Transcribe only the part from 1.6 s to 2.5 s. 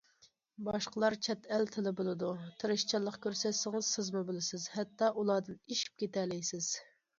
تىلى بىلىدۇ،